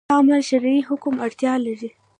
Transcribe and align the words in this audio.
دا 0.09 0.15
عمل 0.19 0.41
شرعي 0.49 0.79
حکم 0.89 1.13
اړتیا 1.25 1.53
لري 1.65 1.89